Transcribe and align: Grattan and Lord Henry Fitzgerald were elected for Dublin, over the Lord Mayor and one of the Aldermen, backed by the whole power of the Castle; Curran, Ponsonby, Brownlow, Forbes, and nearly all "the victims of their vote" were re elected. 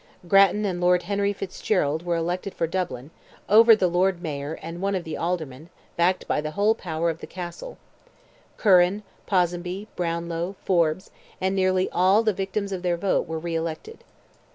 Grattan 0.27 0.65
and 0.65 0.81
Lord 0.81 1.03
Henry 1.03 1.31
Fitzgerald 1.31 2.03
were 2.03 2.15
elected 2.15 2.55
for 2.55 2.65
Dublin, 2.65 3.11
over 3.47 3.75
the 3.75 3.87
Lord 3.87 4.19
Mayor 4.19 4.57
and 4.59 4.81
one 4.81 4.95
of 4.95 5.03
the 5.03 5.15
Aldermen, 5.15 5.69
backed 5.95 6.27
by 6.27 6.41
the 6.41 6.49
whole 6.57 6.73
power 6.73 7.11
of 7.11 7.19
the 7.19 7.27
Castle; 7.27 7.77
Curran, 8.57 9.03
Ponsonby, 9.27 9.87
Brownlow, 9.95 10.55
Forbes, 10.65 11.11
and 11.39 11.55
nearly 11.55 11.87
all 11.91 12.23
"the 12.23 12.33
victims 12.33 12.71
of 12.71 12.81
their 12.81 12.97
vote" 12.97 13.27
were 13.27 13.37
re 13.37 13.53
elected. 13.55 14.03